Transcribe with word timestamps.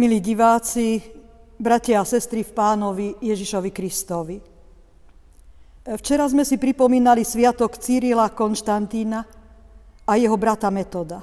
Milí 0.00 0.24
diváci, 0.24 0.96
bratia 1.60 2.00
a 2.00 2.08
sestry 2.08 2.40
v 2.40 2.56
pánovi 2.56 3.20
Ježišovi 3.20 3.68
Kristovi. 3.68 4.40
Včera 5.84 6.24
sme 6.24 6.40
si 6.40 6.56
pripomínali 6.56 7.20
sviatok 7.20 7.76
Cyrila 7.76 8.32
Konštantína 8.32 9.20
a 10.08 10.12
jeho 10.16 10.40
brata 10.40 10.72
Metoda. 10.72 11.20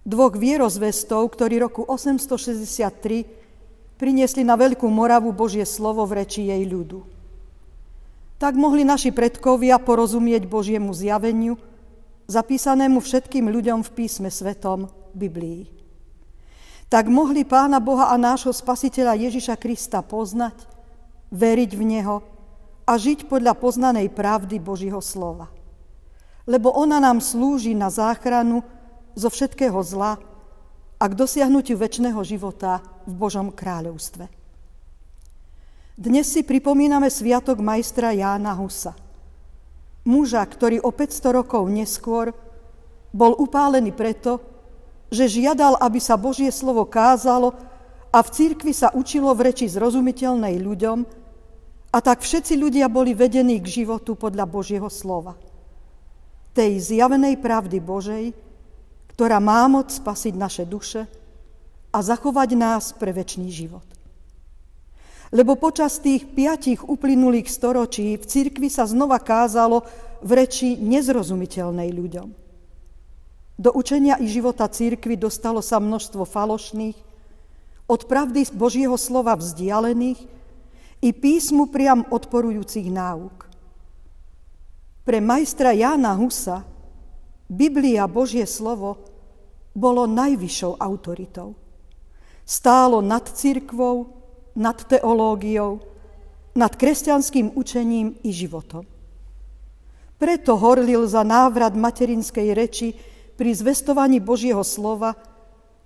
Dvoch 0.00 0.40
vierozvestov, 0.40 1.28
ktorí 1.28 1.60
roku 1.60 1.84
863 1.84 4.00
priniesli 4.00 4.48
na 4.48 4.56
Veľkú 4.56 4.88
Moravu 4.88 5.36
Božie 5.36 5.68
slovo 5.68 6.08
v 6.08 6.24
reči 6.24 6.48
jej 6.48 6.64
ľudu. 6.64 7.04
Tak 8.40 8.56
mohli 8.56 8.80
naši 8.80 9.12
predkovia 9.12 9.76
porozumieť 9.76 10.48
Božiemu 10.48 10.96
zjaveniu, 10.96 11.60
zapísanému 12.32 13.04
všetkým 13.04 13.52
ľuďom 13.52 13.84
v 13.84 13.90
písme 13.92 14.32
svetom 14.32 14.88
Biblii 15.12 15.76
tak 16.88 17.12
mohli 17.12 17.44
Pána 17.44 17.84
Boha 17.84 18.08
a 18.08 18.16
nášho 18.16 18.52
Spasiteľa 18.52 19.20
Ježiša 19.28 19.60
Krista 19.60 20.00
poznať, 20.00 20.56
veriť 21.28 21.70
v 21.76 21.82
Neho 21.84 22.16
a 22.88 22.96
žiť 22.96 23.28
podľa 23.28 23.52
poznanej 23.60 24.08
pravdy 24.08 24.56
Božího 24.56 25.04
slova. 25.04 25.52
Lebo 26.48 26.72
ona 26.72 26.96
nám 26.96 27.20
slúži 27.20 27.76
na 27.76 27.92
záchranu 27.92 28.64
zo 29.12 29.28
všetkého 29.28 29.76
zla 29.84 30.16
a 30.96 31.04
k 31.04 31.12
dosiahnutiu 31.12 31.76
väčšného 31.76 32.20
života 32.24 32.80
v 33.04 33.12
Božom 33.12 33.52
kráľovstve. 33.52 34.24
Dnes 35.98 36.24
si 36.24 36.40
pripomíname 36.40 37.12
sviatok 37.12 37.60
majstra 37.60 38.16
Jána 38.16 38.56
Husa. 38.56 38.96
Muža, 40.08 40.40
ktorý 40.40 40.80
o 40.80 40.88
500 40.88 41.36
rokov 41.36 41.68
neskôr 41.68 42.32
bol 43.12 43.36
upálený 43.36 43.92
preto, 43.92 44.40
že 45.08 45.40
žiadal, 45.40 45.80
aby 45.80 46.00
sa 46.00 46.20
Božie 46.20 46.52
slovo 46.52 46.84
kázalo 46.84 47.56
a 48.12 48.20
v 48.20 48.28
cirkvi 48.32 48.72
sa 48.72 48.92
učilo 48.92 49.32
v 49.32 49.52
reči 49.52 49.68
zrozumiteľnej 49.68 50.56
ľuďom 50.60 50.98
a 51.88 51.98
tak 52.04 52.20
všetci 52.20 52.60
ľudia 52.60 52.86
boli 52.92 53.16
vedení 53.16 53.60
k 53.60 53.84
životu 53.84 54.12
podľa 54.16 54.44
Božieho 54.44 54.88
slova. 54.92 55.36
Tej 56.52 56.92
zjavenej 56.92 57.40
pravdy 57.40 57.78
Božej, 57.80 58.24
ktorá 59.16 59.40
má 59.40 59.64
moc 59.68 59.88
spasiť 59.88 60.34
naše 60.36 60.64
duše 60.68 61.08
a 61.88 61.98
zachovať 62.04 62.48
nás 62.56 62.92
pre 62.92 63.12
väčší 63.16 63.48
život. 63.48 63.84
Lebo 65.28 65.60
počas 65.60 66.00
tých 66.00 66.24
piatich 66.24 66.80
uplynulých 66.80 67.52
storočí 67.52 68.16
v 68.16 68.24
cirkvi 68.24 68.72
sa 68.72 68.88
znova 68.88 69.20
kázalo 69.20 69.84
v 70.24 70.30
reči 70.44 70.80
nezrozumiteľnej 70.80 71.92
ľuďom. 71.92 72.47
Do 73.58 73.74
učenia 73.74 74.22
i 74.22 74.30
života 74.30 74.70
církvy 74.70 75.18
dostalo 75.18 75.58
sa 75.58 75.82
množstvo 75.82 76.22
falošných, 76.22 76.94
od 77.88 78.04
pravdy 78.06 78.46
Božieho 78.54 78.94
slova 78.94 79.34
vzdialených 79.34 80.20
i 81.02 81.10
písmu 81.10 81.66
priam 81.72 82.06
odporujúcich 82.06 82.86
náuk. 82.86 83.48
Pre 85.02 85.18
majstra 85.24 85.72
Jána 85.72 86.14
Husa 86.14 86.62
Biblia, 87.48 88.04
Božie 88.04 88.44
slovo, 88.44 89.00
bolo 89.72 90.04
najvyššou 90.04 90.76
autoritou. 90.76 91.56
Stálo 92.44 93.00
nad 93.00 93.24
církvou, 93.24 94.12
nad 94.52 94.76
teológiou, 94.84 95.80
nad 96.52 96.76
kresťanským 96.76 97.56
učením 97.56 98.20
i 98.20 98.30
životom. 98.36 98.84
Preto 100.20 100.60
horlil 100.60 101.08
za 101.08 101.24
návrat 101.24 101.72
materinskej 101.72 102.48
reči 102.52 102.88
pri 103.38 103.54
zvestovaní 103.54 104.18
Božieho 104.18 104.66
slova 104.66 105.14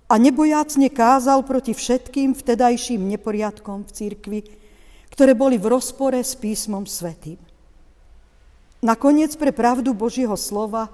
a 0.09 0.17
nebojácne 0.17 0.89
kázal 0.89 1.45
proti 1.45 1.77
všetkým 1.77 2.33
vtedajším 2.33 3.05
neporiadkom 3.13 3.85
v 3.85 3.93
církvi, 3.93 4.39
ktoré 5.13 5.37
boli 5.37 5.61
v 5.61 5.69
rozpore 5.69 6.17
s 6.17 6.33
písmom 6.33 6.89
svetým. 6.89 7.37
Nakoniec 8.81 9.37
pre 9.37 9.53
pravdu 9.53 9.93
Božieho 9.93 10.33
slova 10.33 10.89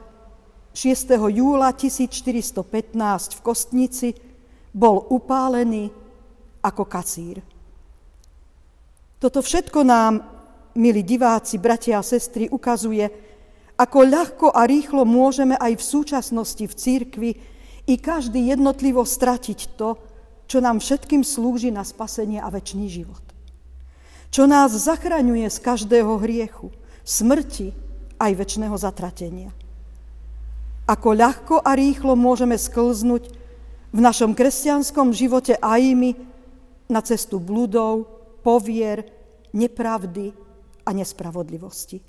6. 0.76 1.16
júla 1.32 1.72
1415 1.74 2.60
v 3.34 3.42
Kostnici 3.42 4.14
bol 4.76 5.08
upálený 5.10 5.90
ako 6.62 6.84
kacír. 6.86 7.42
Toto 9.18 9.40
všetko 9.42 9.80
nám, 9.84 10.14
milí 10.78 11.02
diváci, 11.04 11.58
bratia 11.58 12.00
a 12.00 12.06
sestry, 12.06 12.52
ukazuje, 12.52 13.29
ako 13.80 14.00
ľahko 14.04 14.48
a 14.52 14.68
rýchlo 14.68 15.08
môžeme 15.08 15.56
aj 15.56 15.80
v 15.80 15.88
súčasnosti 15.88 16.66
v 16.68 16.74
církvi 16.76 17.32
i 17.88 17.96
každý 17.96 18.52
jednotlivo 18.52 19.08
stratiť 19.08 19.80
to, 19.80 19.96
čo 20.52 20.60
nám 20.60 20.84
všetkým 20.84 21.24
slúži 21.24 21.72
na 21.72 21.88
spasenie 21.88 22.44
a 22.44 22.52
väčší 22.52 22.92
život. 22.92 23.24
Čo 24.30 24.52
nás 24.52 24.76
zachraňuje 24.76 25.48
z 25.48 25.58
každého 25.64 26.20
hriechu, 26.20 26.76
smrti 27.08 27.72
aj 28.20 28.32
väčšného 28.36 28.76
zatratenia. 28.76 29.50
Ako 30.86 31.16
ľahko 31.16 31.56
a 31.64 31.72
rýchlo 31.74 32.20
môžeme 32.20 32.60
sklznúť 32.60 33.32
v 33.96 34.00
našom 34.04 34.36
kresťanskom 34.36 35.16
živote 35.16 35.56
aj 35.56 35.82
my 35.96 36.12
na 36.90 37.00
cestu 37.06 37.40
bludov, 37.40 38.06
povier, 38.42 39.06
nepravdy 39.54 40.34
a 40.84 40.90
nespravodlivosti. 40.94 42.09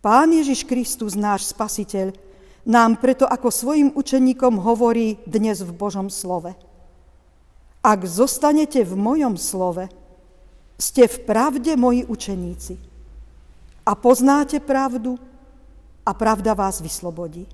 Pán 0.00 0.32
Ježiš 0.32 0.64
Kristus, 0.64 1.12
náš 1.12 1.52
Spasiteľ, 1.52 2.16
nám 2.64 2.96
preto 3.04 3.28
ako 3.28 3.52
svojim 3.52 3.92
učeníkom 3.92 4.56
hovorí 4.56 5.20
dnes 5.28 5.60
v 5.60 5.76
Božom 5.76 6.08
slove. 6.08 6.56
Ak 7.84 8.00
zostanete 8.08 8.80
v 8.80 8.96
mojom 8.96 9.36
slove, 9.36 9.92
ste 10.80 11.04
v 11.04 11.16
pravde 11.28 11.76
moji 11.76 12.08
učeníci 12.08 12.80
a 13.84 13.92
poznáte 13.92 14.56
pravdu 14.64 15.20
a 16.00 16.16
pravda 16.16 16.56
vás 16.56 16.80
vyslobodí. 16.80 17.44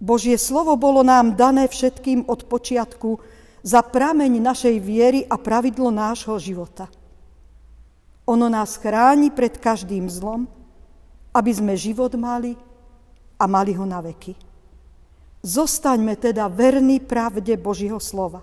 Božie 0.00 0.40
slovo 0.40 0.72
bolo 0.80 1.04
nám 1.04 1.36
dané 1.36 1.68
všetkým 1.68 2.24
od 2.24 2.48
počiatku 2.48 3.20
za 3.60 3.84
prameň 3.84 4.40
našej 4.40 4.76
viery 4.80 5.20
a 5.28 5.36
pravidlo 5.36 5.92
nášho 5.92 6.40
života. 6.40 6.88
Ono 8.24 8.48
nás 8.48 8.80
chráni 8.80 9.28
pred 9.28 9.52
každým 9.60 10.08
zlom, 10.08 10.48
aby 11.38 11.54
sme 11.54 11.78
život 11.78 12.10
mali 12.18 12.58
a 13.38 13.46
mali 13.46 13.70
ho 13.78 13.86
na 13.86 14.02
veky. 14.02 14.34
Zostaňme 15.38 16.18
teda 16.18 16.50
verní 16.50 16.98
pravde 16.98 17.54
Božího 17.54 18.02
slova. 18.02 18.42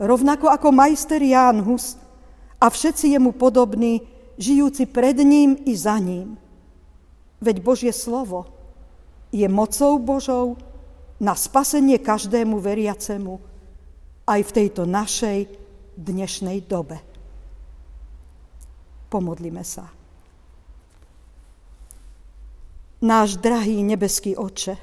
Rovnako 0.00 0.48
ako 0.48 0.72
majster 0.72 1.20
Ján 1.20 1.60
Hus 1.60 2.00
a 2.56 2.72
všetci 2.72 3.12
jemu 3.12 3.36
podobní, 3.36 4.00
žijúci 4.40 4.88
pred 4.88 5.20
ním 5.20 5.60
i 5.68 5.76
za 5.76 6.00
ním. 6.00 6.40
Veď 7.44 7.60
Božie 7.60 7.92
slovo 7.92 8.48
je 9.28 9.44
mocou 9.44 10.00
Božou 10.00 10.56
na 11.20 11.36
spasenie 11.36 12.00
každému 12.00 12.56
veriacemu 12.56 13.36
aj 14.24 14.40
v 14.40 14.54
tejto 14.56 14.88
našej 14.88 15.52
dnešnej 16.00 16.64
dobe. 16.64 16.96
Pomodlíme 19.12 19.60
sa. 19.60 19.99
Náš 23.00 23.40
drahý 23.40 23.80
nebeský 23.80 24.36
Oče. 24.36 24.76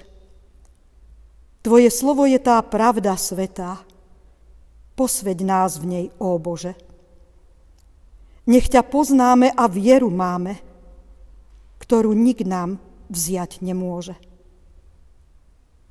Tvoje 1.61 1.89
slovo 1.94 2.25
je 2.25 2.41
tá 2.41 2.61
pravda 2.66 3.13
svetá. 3.17 3.81
Posveď 4.97 5.37
nás 5.46 5.78
v 5.78 5.85
nej, 5.85 6.05
ó 6.17 6.41
Bože. 6.41 6.73
Nech 8.47 8.72
ťa 8.72 8.81
poznáme 8.87 9.53
a 9.53 9.67
vieru 9.69 10.09
máme, 10.09 10.58
ktorú 11.84 12.16
nik 12.16 12.41
nám 12.47 12.81
vziať 13.11 13.61
nemôže. 13.61 14.16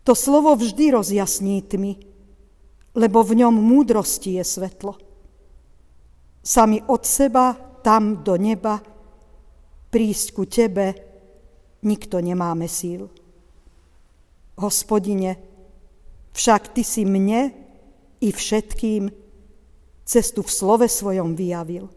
To 0.09 0.17
slovo 0.17 0.57
vždy 0.57 0.97
rozjasní 0.97 1.63
tmy, 1.67 2.01
lebo 2.97 3.21
v 3.21 3.45
ňom 3.45 3.55
múdrosti 3.55 4.41
je 4.41 4.45
svetlo. 4.47 4.97
Sami 6.41 6.81
od 6.89 7.03
seba, 7.05 7.53
tam 7.85 8.25
do 8.25 8.39
neba, 8.41 8.81
prísť 9.93 10.27
ku 10.33 10.49
Tebe, 10.49 11.06
nikto 11.87 12.19
nemáme 12.19 12.67
síl. 12.67 13.07
Hospodine, 14.59 15.39
však 16.35 16.75
Ty 16.75 16.83
si 16.83 17.07
mne 17.07 17.55
i 18.21 18.29
všetkým 18.35 19.09
cestu 20.05 20.43
v 20.43 20.51
slove 20.51 20.87
svojom 20.91 21.39
vyjavil. 21.39 21.89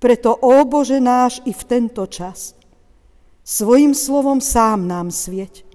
Preto, 0.00 0.32
ó 0.32 0.64
Bože 0.64 0.96
náš, 0.96 1.44
i 1.44 1.52
v 1.52 1.62
tento 1.68 2.08
čas 2.08 2.56
svojim 3.44 3.92
slovom 3.96 4.38
sám 4.38 4.86
nám 4.86 5.10
svieť. 5.10 5.66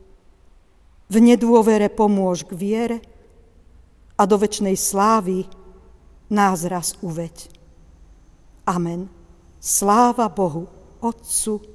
V 1.11 1.15
nedôvere 1.21 1.91
pomôž 1.91 2.47
k 2.47 2.55
viere 2.55 2.97
a 4.17 4.23
do 4.25 4.39
väčšnej 4.39 4.73
slávy 4.79 5.45
nás 6.31 6.65
raz 6.65 6.97
uveď. 7.03 7.51
Amen. 8.65 9.11
Sláva 9.61 10.31
Bohu, 10.31 10.65
Otcu 11.03 11.74